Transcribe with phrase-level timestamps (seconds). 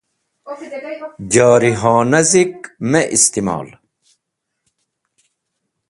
[1.33, 2.55] Jarihona zik
[2.89, 3.67] me istimol.